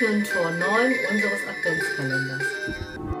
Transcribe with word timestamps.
öffnen 0.00 0.24
Tor 0.24 0.50
9 0.50 0.94
unseres 1.10 1.40
Adventskalenders. 1.46 3.19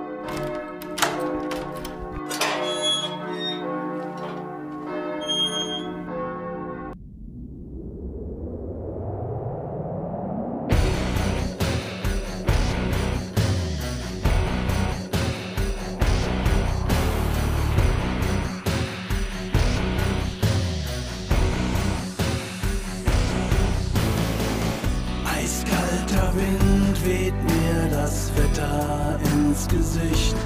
Weht 27.04 27.34
mir 27.44 27.88
das 27.90 28.30
Wetter 28.36 29.18
ins 29.32 29.66
Gesicht. 29.68 30.36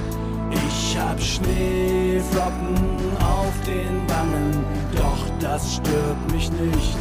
Ich 0.50 0.98
hab 0.98 1.20
Schneeflocken 1.20 2.76
auf 3.18 3.54
den 3.66 4.08
Wangen, 4.08 4.64
doch 4.94 5.26
das 5.40 5.76
stört 5.76 6.32
mich 6.32 6.50
nicht. 6.52 6.96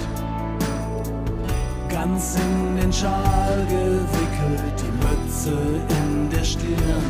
Ganz 1.89 2.35
in 2.35 2.77
den 2.77 2.91
Schal 2.91 3.65
gewickelt, 3.69 4.73
die 4.79 4.93
Mütze 5.05 5.57
in 6.01 6.29
der 6.29 6.43
Stirn. 6.43 7.05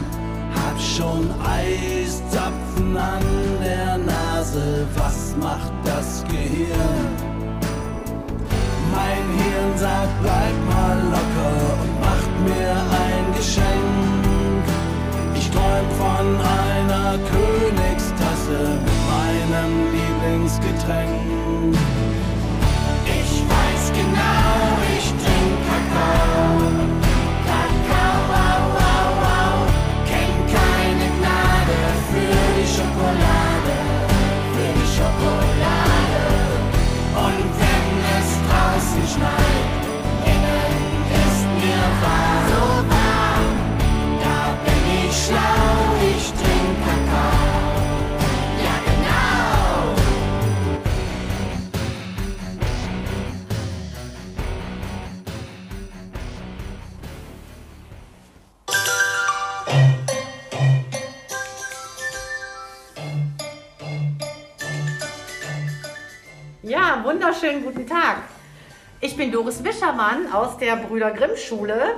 Hab 0.53 0.79
schon 0.79 1.29
Eiszapfen 1.41 2.97
an 2.97 3.23
der 3.61 3.97
Nase, 3.97 4.85
was 4.95 5.35
macht 5.39 5.71
das 5.85 6.23
Gehirn? 6.25 7.33
Mein 8.91 9.25
Hirn 9.39 9.77
sagt, 9.77 10.21
bleib 10.21 10.55
mal 10.67 10.97
locker 11.09 11.32
Königstasse 17.17 18.79
mit 18.83 19.01
meinem 19.09 19.71
Lieblingsgetränk. 19.93 21.42
Ja, 66.73 67.03
wunderschönen 67.03 67.63
guten 67.63 67.85
Tag. 67.85 68.23
Ich 68.99 69.15
bin 69.15 69.31
Doris 69.31 69.63
Wischermann 69.63 70.33
aus 70.33 70.57
der 70.57 70.75
Brüder 70.75 71.11
Grimm 71.11 71.37
Schule 71.37 71.97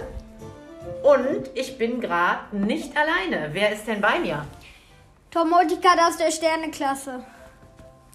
und 1.01 1.49
ich 1.53 1.77
bin 1.77 2.01
gerade 2.01 2.53
nicht 2.57 2.91
alleine. 2.97 3.51
Wer 3.53 3.71
ist 3.71 3.87
denn 3.87 4.01
bei 4.01 4.19
mir? 4.19 4.45
Tom 5.31 5.53
Otikat 5.53 5.97
aus 6.05 6.17
der 6.17 6.29
Sterneklasse. 6.29 7.23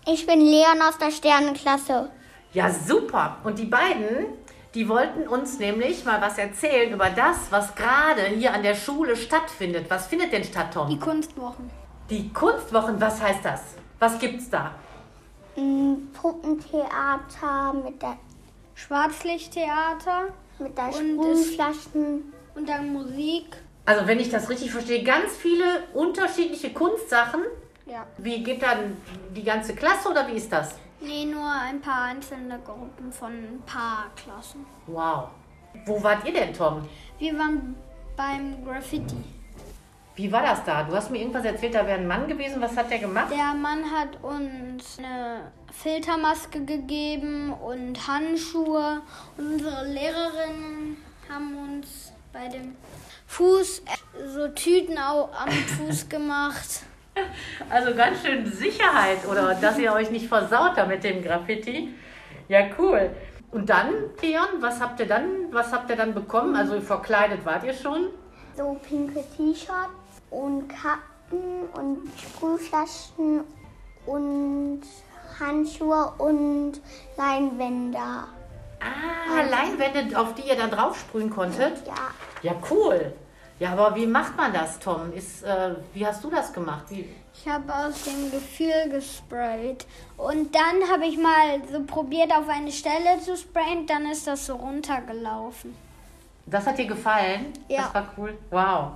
Ich 0.07 0.27
bin 0.27 0.43
Leon 0.43 0.83
aus 0.87 0.99
der 0.99 1.11
Sternenklasse. 1.12 2.11
Ja, 2.53 2.69
super. 2.69 3.39
Und 3.43 3.59
die 3.59 3.65
beiden, 3.65 4.27
die 4.75 4.87
wollten 4.87 5.29
uns 5.29 5.59
nämlich 5.59 6.05
mal 6.05 6.21
was 6.21 6.37
erzählen 6.37 6.93
über 6.93 7.09
das, 7.09 7.39
was 7.49 7.75
gerade 7.75 8.27
hier 8.37 8.53
an 8.53 8.63
der 8.63 8.75
Schule 8.75 9.17
stattfindet. 9.17 9.87
Was 9.89 10.09
findet 10.09 10.31
denn 10.31 10.45
statt, 10.45 10.75
Tom? 10.75 10.91
Die 10.91 10.99
Kunstwochen. 10.99 11.71
Die 12.11 12.31
Kunstwochen, 12.34 13.01
was 13.01 13.19
heißt 13.23 13.47
das? 13.47 13.63
Was 13.99 14.19
gibt's 14.19 14.51
da? 14.51 14.75
Ein 15.56 16.09
Puppentheater 16.12 17.72
mit 17.84 18.00
der, 18.03 18.16
Schwarzlichttheater 18.75 20.28
mit 20.59 20.77
der 20.77 20.93
Sprühflaschen. 20.93 22.33
und 22.55 22.69
dann 22.69 22.93
Musik. 22.93 23.56
Also, 23.87 24.06
wenn 24.06 24.21
ich 24.21 24.31
das 24.31 24.49
richtig 24.49 24.71
verstehe, 24.71 25.03
ganz 25.03 25.37
viele 25.37 25.84
unterschiedliche 25.94 26.72
Kunstsachen. 26.72 27.41
Ja. 27.87 28.06
Wie 28.19 28.43
geht 28.43 28.62
dann 28.62 28.97
die 29.34 29.43
ganze 29.43 29.75
Klasse 29.75 30.09
oder 30.10 30.27
wie 30.28 30.34
ist 30.34 30.53
das? 30.53 30.75
Nee, 31.00 31.25
nur 31.25 31.50
ein 31.50 31.81
paar 31.81 32.05
einzelne 32.05 32.59
Gruppen 32.65 33.10
von 33.10 33.33
ein 33.33 33.62
paar 33.66 34.06
Klassen. 34.15 34.65
Wow. 34.87 35.28
Wo 35.87 36.03
wart 36.03 36.25
ihr 36.27 36.33
denn, 36.33 36.53
Tom? 36.53 36.87
Wir 37.19 37.37
waren 37.39 37.75
beim 38.16 38.65
Graffiti. 38.65 39.16
Wie 40.21 40.31
war 40.31 40.43
das 40.43 40.63
da? 40.65 40.83
Du 40.83 40.95
hast 40.95 41.11
mir 41.11 41.17
irgendwas 41.17 41.47
erzählt, 41.47 41.75
da 41.75 41.87
wäre 41.87 41.99
ein 41.99 42.07
Mann 42.07 42.29
gewesen. 42.29 42.61
Was 42.61 42.77
hat 42.77 42.91
der 42.91 42.99
gemacht? 42.99 43.29
Der 43.31 43.55
Mann 43.55 43.91
hat 43.91 44.23
uns 44.23 44.99
eine 44.99 45.51
Filtermaske 45.73 46.63
gegeben 46.67 47.55
und 47.55 48.07
Handschuhe. 48.07 49.01
Und 49.39 49.53
unsere 49.55 49.87
Lehrerinnen 49.87 50.99
haben 51.27 51.57
uns 51.57 52.13
bei 52.35 52.49
dem 52.49 52.77
Fuß 53.29 53.83
so 54.27 54.49
Tüten 54.49 54.99
am 54.99 55.51
Fuß 55.89 56.11
gemacht. 56.11 56.83
Also 57.71 57.95
ganz 57.95 58.21
schön 58.21 58.45
Sicherheit 58.45 59.27
oder 59.27 59.55
dass 59.55 59.79
ihr 59.79 59.91
euch 59.91 60.11
nicht 60.11 60.29
versaut 60.29 60.77
da 60.77 60.85
mit 60.85 61.03
dem 61.03 61.23
Graffiti. 61.23 61.95
Ja, 62.49 62.67
cool. 62.79 63.09
Und 63.53 63.71
dann, 63.71 63.89
Leon, 64.21 64.61
was 64.61 64.83
habt 64.83 65.01
ihr 65.01 65.07
dann, 65.07 65.51
was 65.51 65.73
habt 65.73 65.89
ihr 65.89 65.97
dann 65.97 66.13
bekommen? 66.13 66.55
Also 66.57 66.79
verkleidet 66.83 67.47
wart 67.47 67.65
ihr 67.65 67.73
schon? 67.73 68.09
So 68.55 68.79
pinke 68.87 69.25
T-Shirts 69.35 70.01
und 70.31 70.69
Kappen 70.69 71.69
und 71.75 72.09
Sprühflaschen 72.19 73.45
und 74.07 74.83
Handschuhe 75.39 76.13
und 76.19 76.81
Leinwänder. 77.17 78.29
Ah, 78.81 79.43
Leinwände, 79.49 80.19
auf 80.19 80.35
die 80.35 80.43
ihr 80.49 80.57
dann 80.57 80.71
draufsprühen 80.71 81.31
konntet? 81.31 81.87
Ja, 81.87 81.95
Ja, 82.43 82.53
cool. 82.71 83.13
Ja, 83.59 83.73
aber 83.73 83.95
wie 83.95 84.07
macht 84.07 84.39
man 84.39 84.55
das, 84.55 84.79
Tom? 84.79 85.13
Ist, 85.13 85.43
äh, 85.43 85.75
wie 85.93 86.07
hast 86.07 86.25
du 86.25 86.31
das 86.31 86.51
gemacht? 86.51 86.85
Wie, 86.89 87.07
Ich 87.35 87.47
habe 87.47 87.75
aus 87.75 88.05
dem 88.05 88.31
Gefühl 88.31 88.89
gesprayt. 88.91 89.87
Und 90.17 90.55
dann 90.55 90.91
habe 90.91 91.05
ich 91.05 91.19
mal 91.19 91.61
so 91.71 91.83
probiert, 91.85 92.33
auf 92.33 92.49
eine 92.49 92.73
Stelle 92.73 93.21
zu 93.23 93.37
sprayen. 93.37 93.87
Dann 93.87 94.07
ist 94.11 94.27
das 94.27 94.47
so 94.47 94.55
runtergelaufen. 94.57 95.77
das 96.47 96.67
hat 96.67 96.79
dir 96.79 96.87
gefallen? 96.87 97.53
Ja. 97.69 97.83
Das 97.83 97.95
war 97.95 98.09
cool. 98.17 98.39
Wow. 98.51 98.93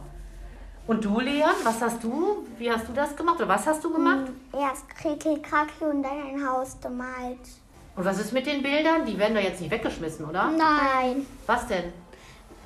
Und 0.87 1.03
du, 1.05 1.19
Leon, 1.19 1.55
was 1.63 1.81
hast 1.81 2.05
du? 2.05 2.45
Wie 2.59 2.71
hast 2.71 2.87
du 2.89 2.93
das 2.93 3.17
gemacht? 3.17 3.37
Oder 3.37 3.49
was 3.49 3.67
hast 3.67 3.83
du 3.83 3.91
gemacht? 3.91 4.27
erst 4.53 4.89
Krekel, 4.91 5.41
Kraki 5.41 5.85
und 5.85 6.03
dann 6.03 6.23
ein 6.23 6.47
Haus 6.47 6.79
gemalt. 6.81 7.39
Und 7.97 8.05
was 8.05 8.19
ist 8.19 8.33
mit 8.33 8.47
den 8.47 8.63
Bildern? 8.63 9.07
Die 9.07 9.17
werden 9.19 9.35
doch 9.35 9.43
jetzt 9.43 9.61
nicht 9.61 9.71
weggeschmissen, 9.71 10.27
oder? 10.27 10.51
Nein. 10.51 11.27
Was 11.47 11.67
denn? 11.69 11.85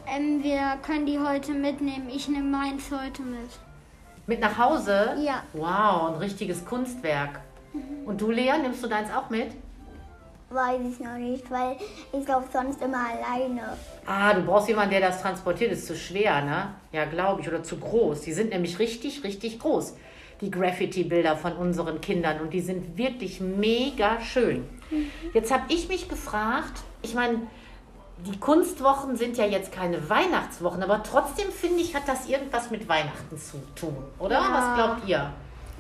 Ähm, 0.07 0.43
wir 0.43 0.79
können 0.85 1.07
die 1.07 1.19
heute 1.19 1.53
mitnehmen. 1.53 2.09
Ich 2.09 2.29
nehme 2.29 2.49
meins 2.49 2.91
heute 2.91 3.23
mit. 3.23 3.51
Mit 4.27 4.41
nach 4.41 4.59
Hause? 4.59 5.17
Ja. 5.21 5.43
Wow, 5.53 6.13
ein 6.13 6.19
richtiges 6.19 6.65
Kunstwerk. 6.65 7.41
Und 8.05 8.21
du, 8.21 8.31
Lea, 8.31 8.55
nimmst 8.61 8.83
du 8.83 8.89
deins 8.89 9.11
auch 9.15 9.31
mit? 9.31 9.53
Weiß 10.51 10.81
ich 10.91 10.99
noch 11.01 11.19
nicht, 11.19 11.51
weil 11.51 11.77
ich 12.13 12.27
laufe 12.27 12.49
sonst 12.51 12.81
immer 12.81 13.05
alleine. 13.07 13.77
Ah, 14.07 14.33
du 14.33 14.43
brauchst 14.43 14.69
jemanden, 14.69 14.93
der 14.93 15.01
das 15.01 15.21
transportiert. 15.21 15.73
Ist 15.73 15.87
zu 15.87 15.95
schwer, 15.95 16.43
ne? 16.43 16.75
Ja, 16.91 17.05
glaube 17.05 17.43
ich. 17.43 17.49
Oder 17.49 17.63
zu 17.63 17.77
groß. 17.77 18.23
Die 18.23 18.33
sind 18.33 18.51
nämlich 18.51 18.79
richtig, 18.79 19.25
richtig 19.25 19.59
groß. 19.59 19.95
Die 20.41 20.51
Graffiti-Bilder 20.51 21.37
von 21.37 21.53
unseren 21.55 22.01
Kindern. 22.01 22.41
Und 22.41 22.55
die 22.55 22.63
sind 22.63 22.97
wirklich 22.97 23.41
mega 23.41 24.21
schön. 24.21 24.67
Jetzt 25.35 25.53
habe 25.53 25.65
ich 25.69 25.89
mich 25.89 26.09
gefragt, 26.09 26.81
ich 27.03 27.15
meine, 27.15 27.43
die 28.27 28.39
Kunstwochen 28.39 29.17
sind 29.17 29.37
ja 29.37 29.45
jetzt 29.45 29.71
keine 29.71 30.09
Weihnachtswochen, 30.09 30.83
aber 30.83 31.03
trotzdem 31.03 31.51
finde 31.51 31.81
ich, 31.81 31.95
hat 31.95 32.09
das 32.09 32.27
irgendwas 32.27 32.71
mit 32.71 32.89
Weihnachten 32.89 33.39
zu 33.39 33.59
tun, 33.75 33.97
oder? 34.19 34.41
Ja. 34.41 34.53
Was 34.53 34.75
glaubt 34.75 35.09
ihr? 35.09 35.31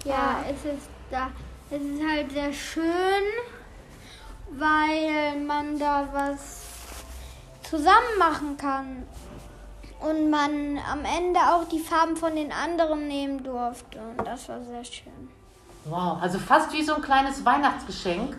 Ja, 0.04 0.44
es 0.44 0.64
ist 0.64 0.88
da. 1.10 1.30
Es 1.70 1.82
ist 1.82 2.02
halt 2.06 2.30
sehr 2.32 2.52
schön, 2.52 2.84
weil 4.50 5.40
man 5.46 5.78
da 5.78 6.08
was 6.12 6.66
zusammen 7.68 8.18
machen 8.18 8.56
kann. 8.56 9.06
Und 10.00 10.30
man 10.30 10.78
am 10.90 11.04
Ende 11.04 11.40
auch 11.40 11.68
die 11.68 11.80
Farben 11.80 12.16
von 12.16 12.36
den 12.36 12.52
anderen 12.52 13.08
nehmen 13.08 13.42
durfte. 13.42 13.98
Und 14.16 14.24
das 14.26 14.48
war 14.48 14.62
sehr 14.62 14.84
schön. 14.84 15.28
Wow, 15.86 16.18
also 16.20 16.38
fast 16.38 16.72
wie 16.72 16.82
so 16.82 16.94
ein 16.94 17.02
kleines 17.02 17.44
Weihnachtsgeschenk. 17.44 18.36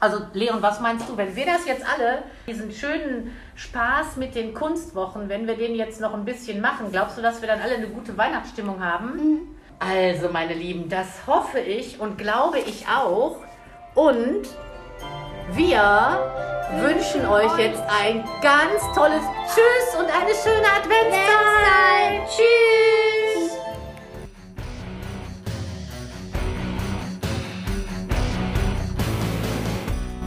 Also 0.00 0.20
Leon, 0.32 0.60
was 0.60 0.80
meinst 0.80 1.08
du, 1.08 1.16
wenn 1.16 1.34
wir 1.34 1.46
das 1.46 1.66
jetzt 1.66 1.84
alle, 1.84 2.22
diesen 2.46 2.70
schönen 2.70 3.34
Spaß 3.56 4.16
mit 4.16 4.34
den 4.34 4.54
Kunstwochen, 4.54 5.28
wenn 5.28 5.46
wir 5.46 5.56
den 5.56 5.74
jetzt 5.74 6.00
noch 6.00 6.14
ein 6.14 6.24
bisschen 6.24 6.60
machen, 6.60 6.92
glaubst 6.92 7.18
du, 7.18 7.22
dass 7.22 7.40
wir 7.40 7.48
dann 7.48 7.60
alle 7.60 7.76
eine 7.76 7.88
gute 7.88 8.16
Weihnachtsstimmung 8.16 8.84
haben? 8.84 9.56
Also 9.78 10.28
meine 10.28 10.54
Lieben, 10.54 10.88
das 10.88 11.26
hoffe 11.26 11.60
ich 11.60 11.98
und 11.98 12.18
glaube 12.18 12.58
ich 12.58 12.86
auch. 12.88 13.36
Und 13.94 14.46
wir 15.54 16.18
wünschen 16.80 17.26
euch 17.26 17.58
jetzt 17.58 17.82
ein 17.88 18.24
ganz 18.42 18.82
tolles 18.94 19.22
Tschüss 19.46 19.98
und 19.98 20.06
eine 20.06 20.34
schöne 20.34 20.66
Adventszeit. 20.76 22.28
Tschüss. 22.28 23.58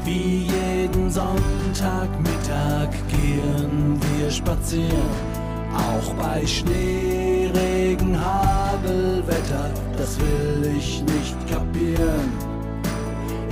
Wie 0.03 0.47
jeden 0.47 1.09
Sonntagmittag 1.11 2.89
gehen 3.07 3.99
wir 4.01 4.31
spazieren. 4.31 5.41
Auch 5.73 6.13
bei 6.15 6.45
Schnee, 6.45 7.49
Regen, 7.55 8.19
Hagelwetter, 8.19 9.69
das 9.97 10.19
will 10.19 10.75
ich 10.77 11.01
nicht 11.03 11.37
kapieren. 11.49 12.50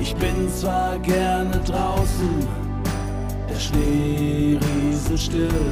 Ich 0.01 0.16
bin 0.16 0.50
zwar 0.50 0.98
gerne 1.00 1.60
draußen, 1.66 2.48
der 3.50 3.60
Schnee 3.60 4.57
rieselt 4.57 5.19
still. 5.19 5.72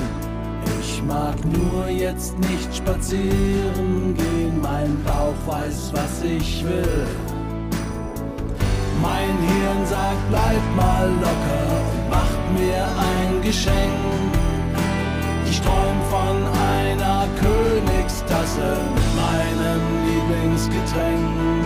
Ich 0.81 1.01
mag 1.03 1.35
nur 1.45 1.87
jetzt 1.87 2.37
nicht 2.39 2.75
spazieren 2.75 4.13
gehen, 4.15 4.61
mein 4.61 5.01
Bauch 5.03 5.35
weiß, 5.45 5.91
was 5.93 6.23
ich 6.23 6.63
will. 6.65 7.07
Mein 9.01 9.37
Hirn 9.47 9.85
sagt, 9.85 10.29
bleib 10.29 10.75
mal 10.75 11.09
locker 11.09 11.67
und 11.91 12.09
macht 12.09 12.59
mir 12.59 12.83
ein 12.83 13.41
Geschenk. 13.41 14.27
Ich 15.49 15.61
träum 15.61 16.01
von 16.09 16.37
einer 16.75 17.27
Königstasse 17.39 18.77
mit 18.93 19.09
meinem 19.15 19.81
Lieblingsgetränk. 20.05 21.56